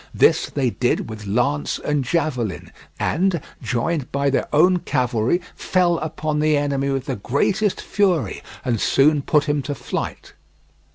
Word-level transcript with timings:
This 0.15 0.49
they 0.49 0.71
did 0.71 1.11
with 1.11 1.27
lance 1.27 1.77
and 1.77 2.03
javelin, 2.03 2.71
and, 2.99 3.39
joined 3.61 4.11
by 4.11 4.31
their 4.31 4.47
own 4.51 4.79
cavalry, 4.79 5.41
fell 5.55 5.99
upon 5.99 6.39
the 6.39 6.57
enemy 6.57 6.89
with 6.89 7.05
the 7.05 7.17
greatest 7.17 7.79
fury 7.79 8.41
and 8.65 8.81
soon 8.81 9.21
put 9.21 9.43
him 9.43 9.61
to 9.61 9.75
flight. 9.75 10.33